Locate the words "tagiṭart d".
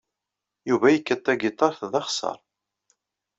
1.25-1.93